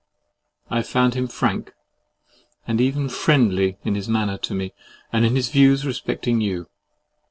I 0.67 0.81
found 0.81 1.13
him 1.13 1.27
frank, 1.27 1.73
and 2.67 2.81
even 2.81 3.07
friendly 3.07 3.77
in 3.85 3.93
his 3.93 4.09
manner 4.09 4.39
to 4.39 4.55
me, 4.55 4.73
and 5.13 5.23
in 5.25 5.35
his 5.35 5.49
views 5.49 5.85
respecting 5.85 6.41
you. 6.41 6.67